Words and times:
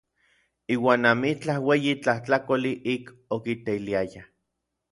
Iuan 0.75 1.05
amitlaj 1.09 1.57
ueyi 1.73 1.93
tlajtlakoli 2.07 2.73
ik 2.95 3.15
okiteiliayaj. 3.39 4.21